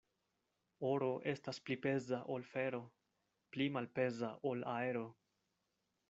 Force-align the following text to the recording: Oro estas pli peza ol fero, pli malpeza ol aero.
Oro 0.91 1.09
estas 1.31 1.59
pli 1.67 1.75
peza 1.83 2.19
ol 2.35 2.45
fero, 2.53 2.79
pli 3.57 3.67
malpeza 3.75 4.31
ol 4.53 4.65
aero. 4.73 5.05